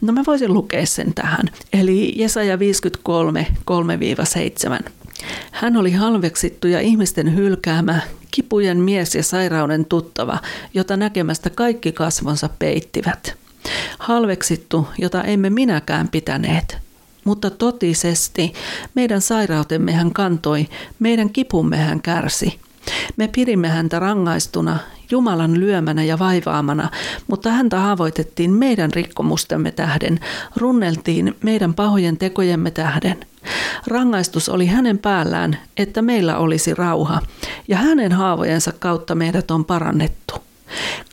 [0.00, 1.46] No mä voisin lukea sen tähän.
[1.72, 3.46] Eli Jesaja 53,
[4.84, 4.90] 3-7.
[5.52, 10.38] Hän oli halveksittu ja ihmisten hylkäämä, kipujen mies ja sairauden tuttava,
[10.74, 13.36] jota näkemästä kaikki kasvonsa peittivät.
[13.98, 16.85] Halveksittu, jota emme minäkään pitäneet.
[17.26, 18.52] Mutta totisesti
[18.94, 22.60] meidän sairautemme hän kantoi, meidän kipumme hän kärsi.
[23.16, 24.78] Me pidimme häntä rangaistuna,
[25.10, 26.90] Jumalan lyömänä ja vaivaamana,
[27.26, 30.20] mutta häntä haavoitettiin meidän rikkomustemme tähden,
[30.56, 33.20] runneltiin meidän pahojen tekojemme tähden.
[33.86, 37.20] Rangaistus oli hänen päällään, että meillä olisi rauha,
[37.68, 40.34] ja hänen haavojensa kautta meidät on parannettu.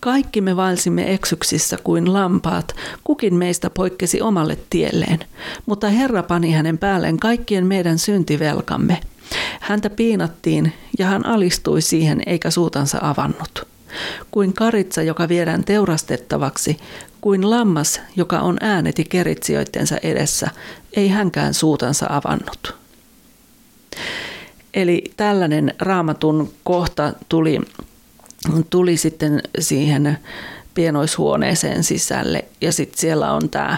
[0.01, 5.19] Kaikki me vaelsimme eksyksissä kuin lampaat, kukin meistä poikkesi omalle tielleen,
[5.65, 8.99] mutta Herra pani hänen päälleen kaikkien meidän syntivelkamme.
[9.59, 13.67] Häntä piinattiin ja hän alistui siihen eikä suutansa avannut.
[14.31, 16.77] Kuin karitsa, joka viedään teurastettavaksi,
[17.21, 20.49] kuin lammas, joka on ääneti keritsijoittensa edessä,
[20.93, 22.75] ei hänkään suutansa avannut.
[24.73, 27.59] Eli tällainen raamatun kohta tuli
[28.69, 30.17] tuli sitten siihen
[30.73, 33.77] pienoishuoneeseen sisälle ja sitten siellä on tämä,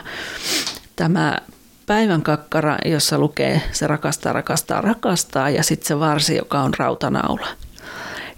[0.96, 1.38] tämä
[1.86, 7.48] päivän kakkara, jossa lukee se rakastaa, rakastaa, rakastaa ja sitten se varsi, joka on rautanaula.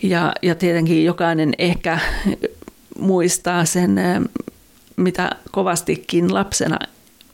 [0.03, 1.99] Ja, ja tietenkin jokainen ehkä
[2.99, 3.99] muistaa sen,
[4.95, 6.79] mitä kovastikin lapsena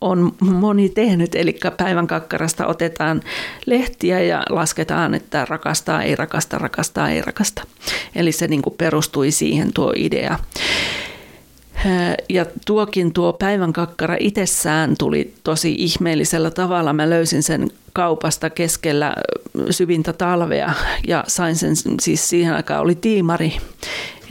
[0.04, 3.22] on moni tehnyt, eli päivän kakkarasta otetaan
[3.66, 7.64] lehtiä ja lasketaan, että rakastaa, ei rakasta, rakastaa, ei rakasta.
[8.16, 10.40] Eli se niin kuin perustui siihen tuo idea.
[12.30, 16.94] Ja tuokin tuo päivän kakkara itsessään tuli tosi ihmeellisellä tavalla.
[16.94, 19.16] Mä löysin sen kaupasta keskellä
[19.70, 20.74] syvintä talvea
[21.08, 23.58] ja sain sen, siis siihen aikaan oli tiimari,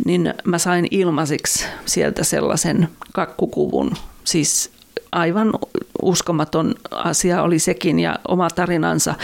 [0.04, 3.90] niin mä sain ilmaisiksi sieltä sellaisen kakkukuvun,
[4.24, 4.70] siis
[5.12, 5.52] aivan
[6.02, 9.14] uskomaton asia oli sekin ja oma tarinansa,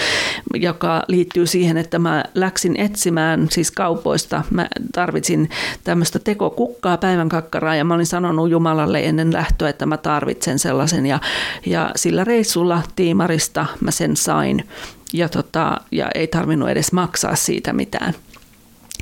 [0.54, 4.44] joka liittyy siihen, että mä läksin etsimään siis kaupoista.
[4.50, 5.50] Mä tarvitsin
[5.84, 11.06] tämmöistä tekokukkaa, päivän kakkaraa ja mä olin sanonut Jumalalle ennen lähtöä, että mä tarvitsen sellaisen
[11.06, 11.20] ja,
[11.66, 14.68] ja sillä reissulla tiimarista mä sen sain
[15.12, 18.14] ja, tota, ja ei tarvinnut edes maksaa siitä mitään.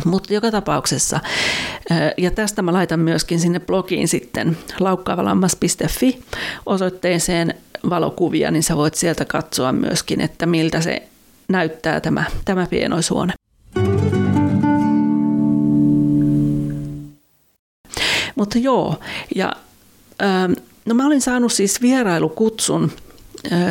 [0.04, 1.20] Mutta joka tapauksessa,
[2.16, 6.22] ja tästä mä laitan myöskin sinne blogiin sitten laukkaavalammas.fi
[6.66, 7.54] osoitteeseen
[7.90, 11.08] valokuvia, niin sä voit sieltä katsoa myöskin, että miltä se
[11.48, 13.32] näyttää tämä, tämä pienoisuone.
[18.36, 18.96] Mutta joo,
[19.34, 19.52] ja
[20.86, 22.92] no mä olin saanut siis vierailukutsun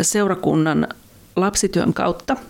[0.02, 0.88] seurakunnan
[1.36, 2.36] lapsityön kautta–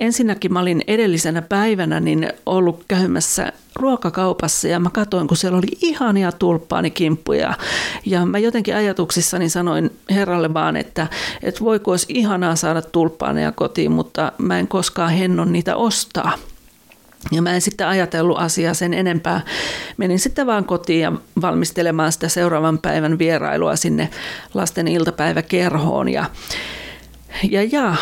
[0.00, 5.66] Ensinnäkin mä olin edellisenä päivänä niin ollut käymässä ruokakaupassa ja mä katsoin, kun siellä oli
[5.82, 7.54] ihania tulppaanikimppuja.
[8.06, 11.06] Ja mä jotenkin ajatuksissani sanoin herralle vaan, että,
[11.42, 16.32] että voiko olisi ihanaa saada tulppaaneja kotiin, mutta mä en koskaan hennon niitä ostaa.
[17.32, 19.40] Ja mä en sitten ajatellut asiaa sen enempää.
[19.96, 24.10] Menin sitten vaan kotiin ja valmistelemaan sitä seuraavan päivän vierailua sinne
[24.54, 26.08] lasten iltapäiväkerhoon.
[26.08, 26.24] Ja,
[27.50, 27.96] ja, ja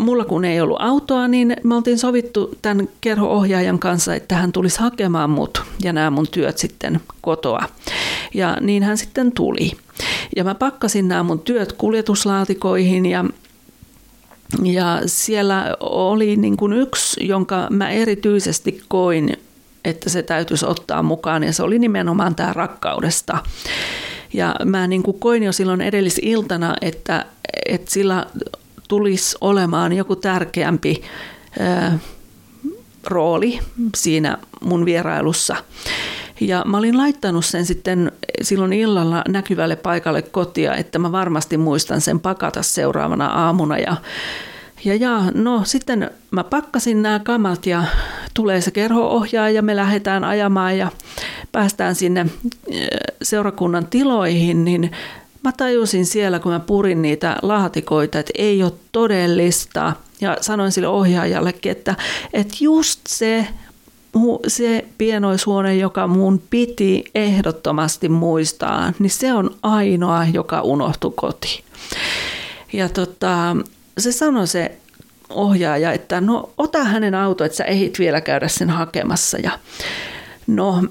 [0.00, 4.80] mulla kun ei ollut autoa, niin me oltiin sovittu tämän kerhoohjaajan kanssa, että hän tulisi
[4.80, 7.64] hakemaan mut ja nämä mun työt sitten kotoa.
[8.34, 9.72] Ja niin hän sitten tuli.
[10.36, 13.24] Ja mä pakkasin nämä mun työt kuljetuslaatikoihin ja
[14.62, 19.36] ja siellä oli niin kuin yksi, jonka mä erityisesti koin,
[19.84, 23.38] että se täytyisi ottaa mukaan, ja se oli nimenomaan tämä rakkaudesta.
[24.32, 27.24] Ja mä niin kuin koin jo silloin edellisiltana, että,
[27.68, 28.26] että sillä
[28.88, 31.02] tulisi olemaan joku tärkeämpi
[31.58, 31.98] ää,
[33.04, 33.58] rooli
[33.96, 35.56] siinä mun vierailussa.
[36.40, 42.00] Ja mä olin laittanut sen sitten silloin illalla näkyvälle paikalle kotia, että mä varmasti muistan
[42.00, 43.78] sen pakata seuraavana aamuna.
[43.78, 43.96] Ja,
[44.84, 47.84] ja, ja no sitten mä pakkasin nämä kamat ja
[48.34, 50.90] tulee se kerhoohjaaja ja me lähdetään ajamaan ja
[51.52, 52.26] päästään sinne
[53.22, 54.90] seurakunnan tiloihin, niin
[55.46, 59.92] mä tajusin siellä, kun mä purin niitä laatikoita, että ei ole todellista.
[60.20, 61.94] Ja sanoin sille ohjaajallekin, että,
[62.32, 63.48] että just se,
[64.46, 71.64] se pienoishuone, joka mun piti ehdottomasti muistaa, niin se on ainoa, joka unohtui kotiin.
[72.72, 73.56] Ja tota,
[73.98, 74.78] se sanoi se
[75.30, 79.38] ohjaaja, että no ota hänen auto, että sä ehdit vielä käydä sen hakemassa.
[79.38, 79.50] Ja
[80.46, 80.84] no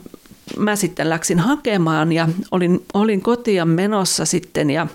[0.57, 4.87] mä sitten läksin hakemaan ja olin, olin kotia menossa sitten ja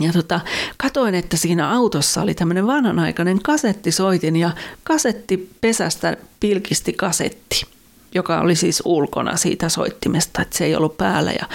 [0.00, 0.40] ja tota,
[0.76, 4.50] katoin, että siinä autossa oli tämmöinen vanhanaikainen kasettisoitin ja
[4.84, 7.66] kasettipesästä pilkisti kasetti,
[8.14, 11.32] joka oli siis ulkona siitä soittimesta, että se ei ollut päällä.
[11.32, 11.46] Ja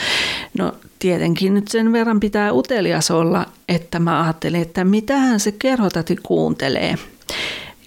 [0.58, 6.16] no tietenkin nyt sen verran pitää utelias olla, että mä ajattelin, että mitähän se kerhotati
[6.24, 6.96] kuuntelee.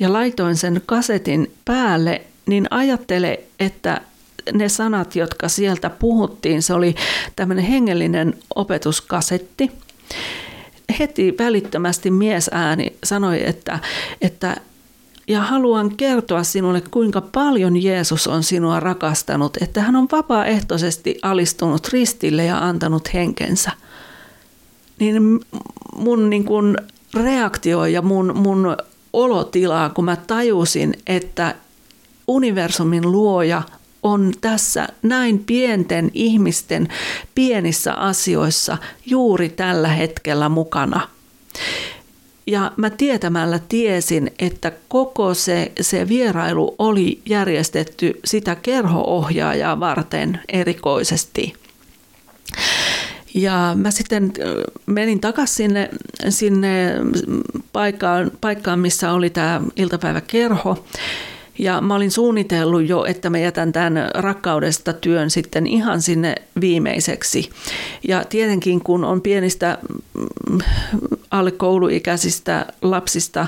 [0.00, 4.00] Ja laitoin sen kasetin päälle, niin ajattele, että
[4.52, 6.94] ne sanat, jotka sieltä puhuttiin, se oli
[7.36, 9.70] tämmöinen hengellinen opetuskasetti.
[10.98, 13.78] Heti välittömästi miesääni sanoi, että,
[14.20, 14.56] että
[15.28, 21.88] ja haluan kertoa sinulle, kuinka paljon Jeesus on sinua rakastanut, että hän on vapaaehtoisesti alistunut
[21.88, 23.70] ristille ja antanut henkensä.
[24.98, 25.40] Niin
[25.96, 26.76] mun niin kun
[27.14, 28.76] reaktio ja mun, mun
[29.12, 31.54] olotila, kun mä tajusin, että
[32.28, 33.62] universumin luoja
[34.02, 36.88] on tässä näin pienten ihmisten
[37.34, 41.08] pienissä asioissa juuri tällä hetkellä mukana.
[42.46, 51.54] Ja mä tietämällä tiesin, että koko se, se vierailu oli järjestetty sitä kerhoohjaajaa varten erikoisesti.
[53.34, 54.32] Ja mä sitten
[54.86, 55.90] menin takaisin sinne,
[56.28, 56.94] sinne
[57.72, 60.84] paikkaan, paikkaan, missä oli tämä iltapäiväkerho.
[61.58, 67.50] Ja mä olin suunnitellut jo, että mä jätän tämän rakkaudesta työn sitten ihan sinne viimeiseksi.
[68.08, 69.78] Ja tietenkin kun on pienistä
[70.14, 70.58] mm,
[71.30, 73.46] alle kouluikäisistä lapsista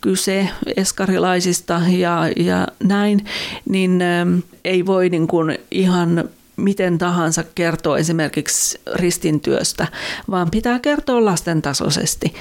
[0.00, 3.24] kyse, eskarilaisista ja, ja näin,
[3.68, 9.86] niin ähm, ei voi niin kuin ihan miten tahansa kertoa esimerkiksi ristintyöstä,
[10.30, 12.34] vaan pitää kertoa lasten tasoisesti.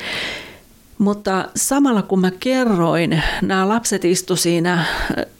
[0.97, 4.85] Mutta samalla kun mä kerroin, nämä lapset istu siinä,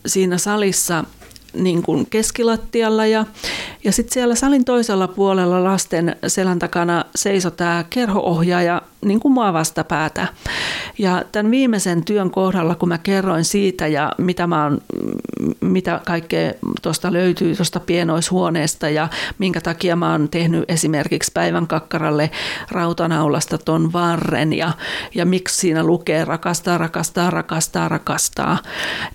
[0.06, 1.04] siinä salissa
[1.53, 3.25] niin kuin keskilattialla ja,
[3.83, 9.53] ja sitten siellä salin toisella puolella lasten selän takana seisoi tämä kerhoohjaaja niin kuin mua
[9.53, 10.27] vastapäätä.
[10.97, 14.81] Ja tämän viimeisen työn kohdalla, kun mä kerroin siitä ja mitä, mä oon,
[15.62, 19.07] mitä kaikkea tuosta löytyy tuosta pienoishuoneesta ja
[19.38, 22.31] minkä takia mä oon tehnyt esimerkiksi päivän kakkaralle
[22.71, 24.71] rautanaulasta ton varren ja,
[25.15, 28.57] ja miksi siinä lukee rakastaa, rakastaa, rakastaa, rakastaa,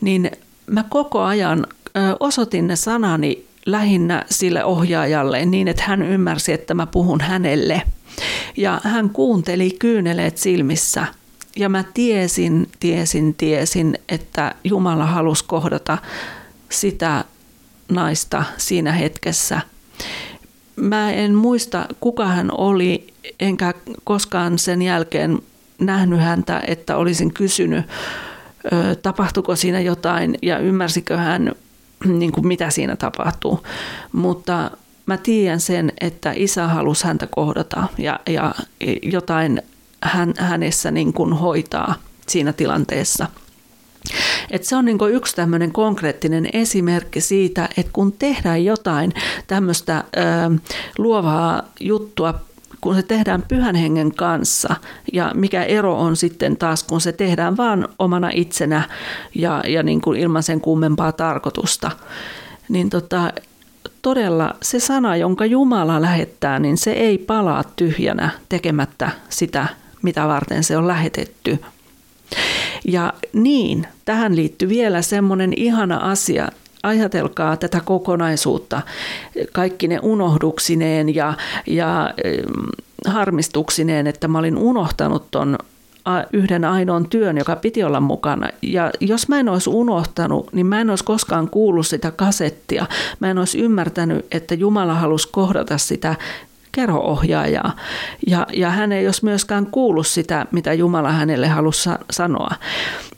[0.00, 0.30] niin
[0.66, 1.66] mä koko ajan
[2.20, 7.82] osoitin ne sanani lähinnä sille ohjaajalle niin, että hän ymmärsi, että mä puhun hänelle.
[8.56, 11.06] Ja hän kuunteli kyyneleet silmissä.
[11.56, 15.98] Ja mä tiesin, tiesin, tiesin, että Jumala halusi kohdata
[16.68, 17.24] sitä
[17.88, 19.60] naista siinä hetkessä.
[20.76, 23.06] Mä en muista, kuka hän oli,
[23.40, 23.74] enkä
[24.04, 25.38] koskaan sen jälkeen
[25.78, 27.86] nähnyt häntä, että olisin kysynyt,
[29.02, 31.52] tapahtuiko siinä jotain ja ymmärsikö hän
[32.18, 33.66] niin kuin mitä siinä tapahtuu.
[34.12, 34.70] Mutta
[35.06, 38.54] mä tiedän sen, että isä halusi häntä kohdata ja, ja
[39.02, 39.62] jotain
[40.02, 41.94] hän, hänessä niin kuin hoitaa
[42.26, 43.26] siinä tilanteessa.
[44.50, 49.12] Et se on niin yksi tämmöinen konkreettinen esimerkki siitä, että kun tehdään jotain
[49.46, 50.04] tämmöistä
[50.98, 52.34] luovaa juttua
[52.82, 54.76] kun se tehdään pyhän hengen kanssa
[55.12, 58.88] ja mikä ero on sitten taas, kun se tehdään vaan omana itsenä
[59.34, 61.90] ja, ja niin kuin ilman sen kummempaa tarkoitusta,
[62.68, 63.32] niin tota,
[64.02, 69.66] todella se sana, jonka Jumala lähettää, niin se ei palaa tyhjänä tekemättä sitä,
[70.02, 71.58] mitä varten se on lähetetty.
[72.84, 76.48] Ja niin, tähän liittyy vielä semmoinen ihana asia,
[76.82, 78.82] ajatelkaa tätä kokonaisuutta,
[79.52, 81.34] kaikki ne unohduksineen ja,
[81.66, 82.14] ja
[83.06, 85.58] harmistuksineen, että mä olin unohtanut ton
[86.32, 88.48] yhden ainoan työn, joka piti olla mukana.
[88.62, 92.86] Ja jos mä en olisi unohtanut, niin mä en olisi koskaan kuullut sitä kasettia.
[93.20, 96.16] Mä en olisi ymmärtänyt, että Jumala halusi kohdata sitä
[96.72, 97.76] kerhoohjaajaa.
[98.26, 102.50] Ja, ja hän ei olisi myöskään kuullut sitä, mitä Jumala hänelle halusi sanoa.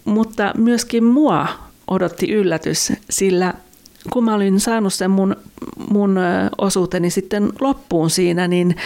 [0.05, 1.47] Mutta myöskin mua
[1.89, 3.55] odotti yllätys, sillä
[4.11, 5.37] kun mä olin saanut sen mun,
[5.91, 6.19] mun
[6.59, 8.77] osuuteni sitten loppuun siinä, niin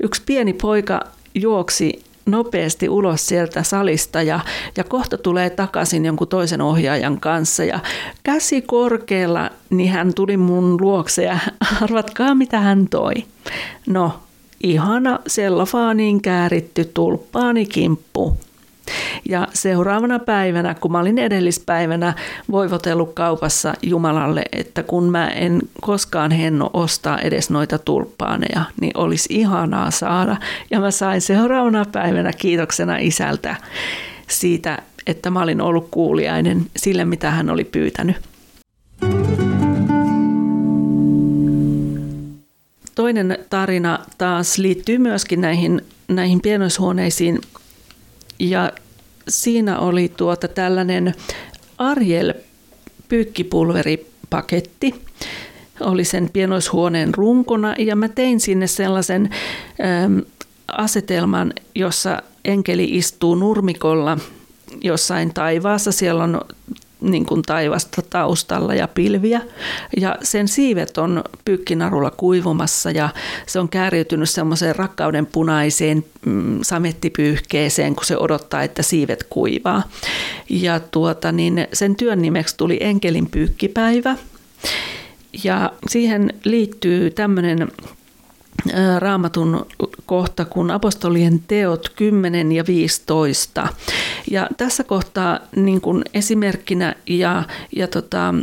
[0.00, 1.00] yksi pieni poika
[1.34, 4.40] juoksi nopeasti ulos sieltä salista ja,
[4.76, 7.80] ja kohta tulee takaisin jonkun toisen ohjaajan kanssa ja
[8.22, 11.38] käsi korkealla, niin hän tuli mun luokse ja
[11.82, 13.14] arvatkaa mitä hän toi.
[13.86, 14.12] No,
[14.62, 18.36] ihana sellofaaniin kääritty tulppaanikimppu
[19.28, 22.14] ja seuraavana päivänä, kun mä olin edellispäivänä
[22.50, 29.34] voivotellut kaupassa Jumalalle, että kun mä en koskaan henno ostaa edes noita tulppaaneja, niin olisi
[29.34, 30.36] ihanaa saada.
[30.70, 33.56] Ja mä sain seuraavana päivänä kiitoksena isältä
[34.28, 38.16] siitä, että mä olin ollut kuuliainen sille, mitä hän oli pyytänyt.
[42.94, 47.40] Toinen tarina taas liittyy myöskin näihin, näihin pienoishuoneisiin
[48.40, 48.72] ja
[49.28, 51.14] siinä oli tuota tällainen
[51.78, 52.34] Ariel
[53.08, 54.94] pyykkipulveripaketti,
[55.80, 59.30] oli sen pienoishuoneen runkona ja mä tein sinne sellaisen
[60.04, 60.22] äm,
[60.68, 64.18] asetelman, jossa enkeli istuu nurmikolla
[64.82, 65.92] jossain taivaassa.
[65.92, 66.40] Siellä on
[67.00, 69.40] niin kuin taivasta taustalla ja pilviä.
[69.96, 73.08] Ja sen siivet on pyykkinarulla kuivumassa ja
[73.46, 79.82] se on kääriytynyt semmoiseen rakkauden punaiseen mm, samettipyyhkeeseen, kun se odottaa, että siivet kuivaa.
[80.50, 84.16] Ja tuota, niin sen työn nimeksi tuli Enkelin pyykkipäivä.
[85.44, 87.68] Ja siihen liittyy tämmöinen
[88.98, 89.66] raamatun
[90.06, 93.68] kohta kuin apostolien teot 10 ja 15.
[94.30, 97.42] Ja tässä kohtaa niin kuin esimerkkinä ja,
[97.76, 98.34] ja tota,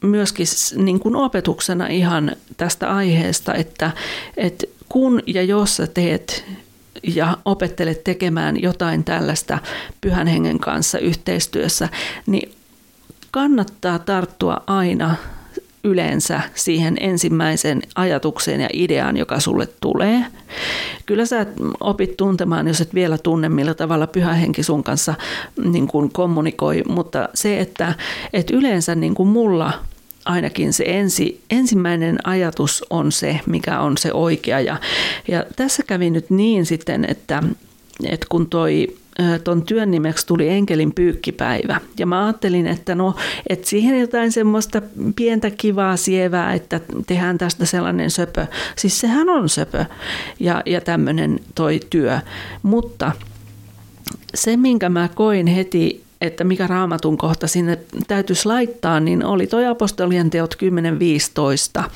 [0.00, 0.46] myöskin
[0.76, 3.90] niin kuin opetuksena ihan tästä aiheesta, että,
[4.36, 6.44] että kun ja jos sä teet
[7.14, 9.58] ja opettelet tekemään jotain tällaista
[10.00, 11.88] pyhän hengen kanssa yhteistyössä,
[12.26, 12.52] niin
[13.30, 15.16] kannattaa tarttua aina
[15.86, 20.24] yleensä siihen ensimmäisen ajatukseen ja ideaan, joka sulle tulee.
[21.06, 21.46] Kyllä sä
[21.80, 25.14] opit tuntemaan, jos et vielä tunne, millä tavalla pyhä henki sun kanssa
[25.64, 27.94] niin kuin kommunikoi, mutta se, että,
[28.32, 29.72] että yleensä niin kuin mulla
[30.24, 34.60] ainakin se ensi, ensimmäinen ajatus on se, mikä on se oikea.
[34.60, 34.76] Ja,
[35.28, 37.42] ja tässä kävi nyt niin sitten, että,
[38.04, 38.96] että kun toi
[39.44, 41.80] ton työn nimeksi tuli Enkelin pyykkipäivä.
[41.98, 43.14] Ja mä ajattelin, että no,
[43.48, 44.82] että siihen jotain semmoista
[45.16, 48.46] pientä kivaa sievää, että tehdään tästä sellainen söpö.
[48.76, 49.84] Siis sehän on söpö
[50.40, 52.18] ja, ja tämmöinen toi työ.
[52.62, 53.12] Mutta
[54.34, 59.66] se, minkä mä koin heti että mikä raamatun kohta sinne täytyisi laittaa, niin oli toi
[59.66, 60.54] apostolien teot
[61.80, 61.90] 10.15.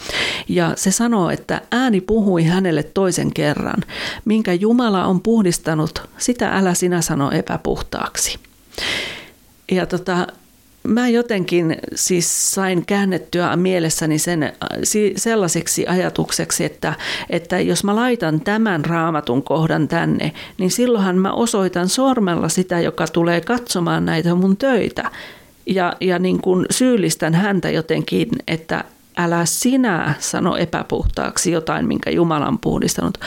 [0.48, 3.82] Ja se sanoo, että ääni puhui hänelle toisen kerran.
[4.24, 8.38] Minkä Jumala on puhdistanut, sitä älä sinä sano epäpuhtaaksi.
[9.70, 10.26] Ja tota,
[10.82, 14.52] mä jotenkin siis sain käännettyä mielessäni sen äh,
[15.16, 16.94] sellaiseksi ajatukseksi, että,
[17.30, 23.06] että jos mä laitan tämän raamatun kohdan tänne, niin silloinhan mä osoitan sormella sitä, joka
[23.06, 25.10] tulee katsomaan näitä mun töitä.
[25.66, 28.84] Ja, ja niin kuin syyllistän häntä jotenkin, että
[29.16, 33.18] älä sinä sano epäpuhtaaksi jotain, minkä Jumala on puhdistanut.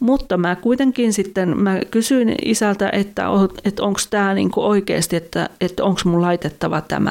[0.00, 3.24] Mutta mä kuitenkin sitten, mä kysyin isältä, että,
[3.64, 7.10] että onko tämä niinku oikeasti, että, että onko mun laitettava tämä.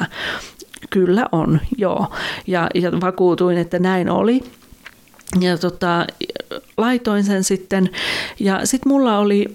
[0.90, 2.08] Kyllä on, joo.
[2.48, 4.44] Ja, ja vakuutuin, että näin oli.
[5.40, 6.08] Ja tota,
[6.78, 7.90] laitoin sen sitten.
[8.40, 9.46] Ja sitten mulla oli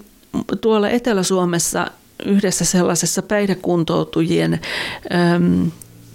[0.61, 1.87] tuolla Etelä-Suomessa
[2.25, 4.61] yhdessä sellaisessa päihdekuntoutujien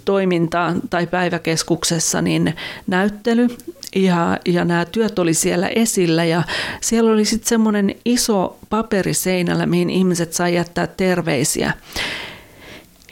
[0.04, 2.54] toiminta tai päiväkeskuksessa niin
[2.86, 3.48] näyttely
[3.96, 6.42] ja, ja nämä työt oli siellä esillä ja
[6.80, 11.72] siellä oli sitten semmoinen iso paperi seinällä, mihin ihmiset sai jättää terveisiä.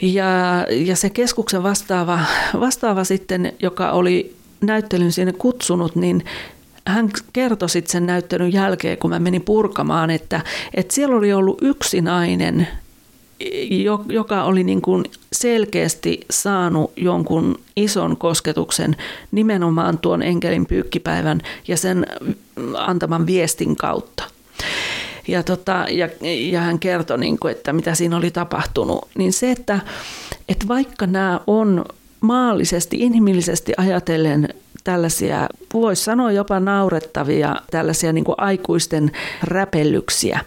[0.03, 2.19] Ja, ja se keskuksen vastaava,
[2.61, 6.25] vastaava sitten, joka oli näyttelyn sinne kutsunut, niin
[6.87, 10.41] hän kertoi sitten sen näyttelyn jälkeen, kun mä menin purkamaan, että,
[10.75, 12.69] että siellä oli ollut yksi nainen,
[14.09, 18.97] joka oli niin kuin selkeästi saanut jonkun ison kosketuksen
[19.33, 22.07] nimenomaan tuon enkelin pyykkipäivän ja sen
[22.77, 24.25] antaman viestin kautta.
[25.29, 26.09] Ja, tota, ja,
[26.51, 29.09] ja hän kertoi, niin kuin, että mitä siinä oli tapahtunut.
[29.19, 29.81] Niin se, että,
[30.49, 31.85] että vaikka nämä on
[32.21, 34.49] maallisesti, inhimillisesti ajatellen
[34.85, 39.13] tällaisia, voisi sanoa jopa naurettavia, tällaisia niin kuin aikuisten
[39.43, 40.41] räpellyksiä,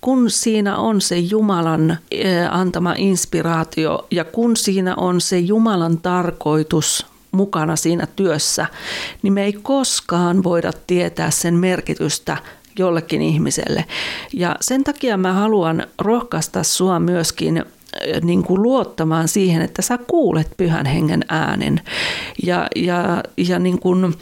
[0.00, 7.06] kun siinä on se Jumalan eh, antama inspiraatio ja kun siinä on se Jumalan tarkoitus
[7.32, 8.66] mukana siinä työssä,
[9.22, 12.36] niin me ei koskaan voida tietää sen merkitystä
[12.78, 13.84] jollekin ihmiselle.
[14.32, 17.64] Ja sen takia mä haluan rohkaista sua myöskin
[18.22, 21.80] niin kuin luottamaan siihen, että sä kuulet pyhän hengen äänen
[22.46, 24.14] ja, ja, ja niin kuin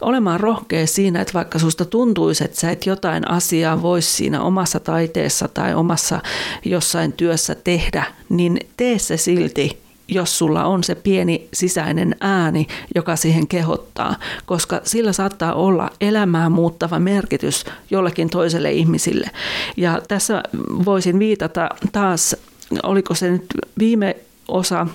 [0.00, 4.80] olemaan rohkea siinä, että vaikka susta tuntuisi, että sä et jotain asiaa voisi siinä omassa
[4.80, 6.20] taiteessa tai omassa
[6.64, 13.16] jossain työssä tehdä, niin tee se silti jos sulla on se pieni sisäinen ääni, joka
[13.16, 14.16] siihen kehottaa,
[14.46, 19.30] koska sillä saattaa olla elämää muuttava merkitys jollekin toiselle ihmisille.
[19.76, 20.42] Ja tässä
[20.84, 22.36] voisin viitata taas
[22.82, 23.46] oliko se nyt
[23.78, 24.16] viime
[24.48, 24.86] osa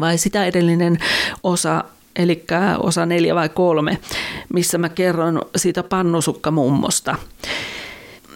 [0.00, 0.98] vai sitä edellinen
[1.42, 1.84] osa,
[2.16, 2.44] eli
[2.78, 3.98] osa neljä vai kolme,
[4.52, 7.16] missä mä kerron siitä pannusukkamummosta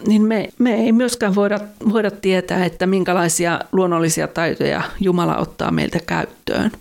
[0.07, 1.59] niin me, me ei myöskään voida,
[1.91, 6.71] voida tietää, että minkälaisia luonnollisia taitoja Jumala ottaa meiltä käyttöön.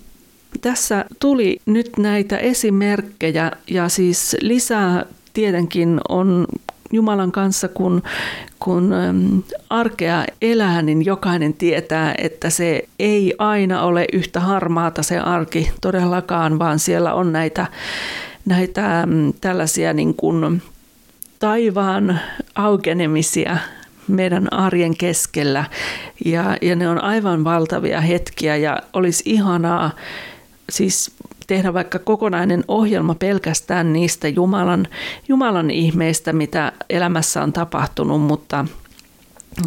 [0.61, 6.47] Tässä tuli nyt näitä esimerkkejä ja siis lisää tietenkin on
[6.97, 8.03] Jumalan kanssa, kun,
[8.59, 9.39] kun ähm,
[9.71, 16.59] arkea elää, niin jokainen tietää, että se ei aina ole yhtä harmaata se arki todellakaan,
[16.59, 17.67] vaan siellä on näitä,
[18.45, 20.63] näitä ähm, tällaisia niin kuin
[21.39, 22.21] taivaan
[22.55, 23.57] aukenemisia
[24.09, 25.65] meidän arjen keskellä.
[26.25, 29.91] Ja, ja ne on aivan valtavia hetkiä ja olisi ihanaa
[30.71, 31.11] siis
[31.47, 34.89] tehdä vaikka kokonainen ohjelma pelkästään niistä Jumalan,
[35.29, 38.67] Jumalan ihmeistä, mitä elämässä on tapahtunut, mutta,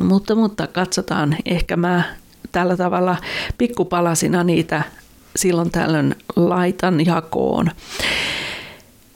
[0.04, 2.04] mutta, mutta katsotaan, ehkä mä
[2.52, 3.18] tällä tavalla
[3.58, 4.84] pikkupalasina niitä
[5.36, 7.72] silloin tällöin laitan jakoon.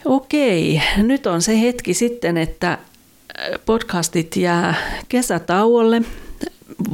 [0.06, 2.78] Okei, nyt on se hetki sitten, että
[3.66, 4.76] podcastit jää
[5.10, 6.02] kesätauolle.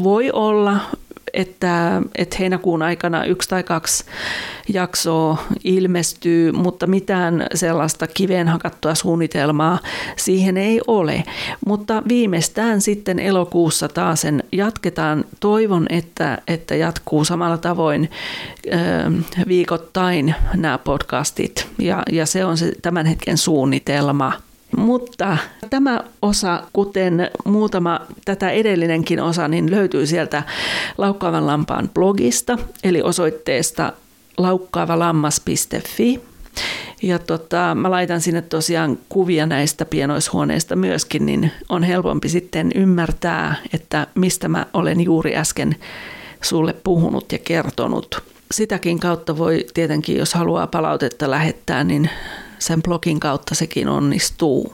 [0.03, 0.79] Voi olla,
[1.33, 4.03] että, että heinäkuun aikana yksi tai kaksi
[4.73, 9.79] jaksoa ilmestyy, mutta mitään sellaista kiveen hakattua suunnitelmaa
[10.17, 11.23] siihen ei ole.
[11.65, 15.25] Mutta viimeistään sitten elokuussa taas sen jatketaan.
[15.39, 18.09] Toivon, että, että jatkuu samalla tavoin
[18.67, 18.77] ö,
[19.47, 24.48] viikoittain nämä podcastit ja, ja se on se tämän hetken suunnitelma.
[24.77, 25.37] Mutta
[25.69, 30.43] tämä osa, kuten muutama tätä edellinenkin osa, niin löytyy sieltä
[30.97, 33.93] Laukkaavan lampaan blogista, eli osoitteesta
[34.37, 36.21] laukkaavalammas.fi.
[37.01, 43.55] Ja tota, mä laitan sinne tosiaan kuvia näistä pienoishuoneista myöskin, niin on helpompi sitten ymmärtää,
[43.73, 45.75] että mistä mä olen juuri äsken
[46.41, 48.23] sulle puhunut ja kertonut.
[48.51, 52.09] Sitäkin kautta voi tietenkin, jos haluaa palautetta lähettää, niin
[52.59, 54.73] sen blogin kautta sekin onnistuu.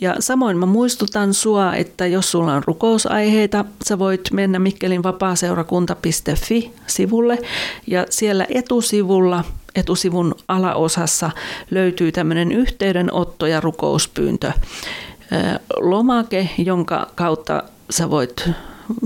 [0.00, 7.38] Ja samoin mä muistutan sua, että jos sulla on rukousaiheita, sä voit mennä Mikkelin vapaaseurakunta.fi-sivulle
[7.86, 11.30] ja siellä etusivulla etusivun alaosassa
[11.70, 14.52] löytyy tämmöinen yhteydenotto ja rukouspyyntö
[15.80, 18.50] lomake, jonka kautta sä voit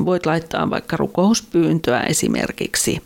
[0.04, 3.02] voit laittaa vaikka rukouspyyntöä esimerkiksi.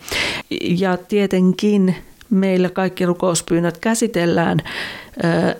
[0.61, 1.97] Ja tietenkin
[2.33, 4.59] meillä kaikki rukouspyynnöt käsitellään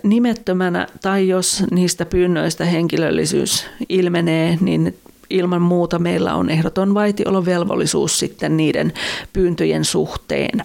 [0.03, 4.97] nimettömänä tai jos niistä pyynnöistä henkilöllisyys ilmenee, niin
[5.31, 8.93] ilman muuta meillä on ehdoton vaitiolovelvollisuus sitten niiden
[9.33, 10.65] pyyntöjen suhteen.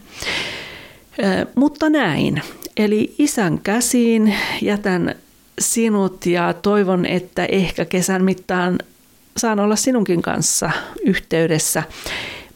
[1.55, 2.41] Mutta näin.
[2.77, 5.15] Eli isän käsiin jätän
[5.59, 8.79] sinut ja toivon, että ehkä kesän mittaan
[9.37, 10.71] saan olla sinunkin kanssa
[11.05, 11.83] yhteydessä.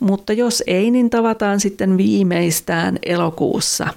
[0.02, 3.88] Mutta jos ei, niin tavataan sitten viimeistään elokuussa.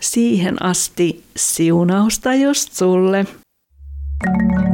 [0.00, 3.26] Siihen asti siunausta just sulle.
[4.24, 4.71] thank you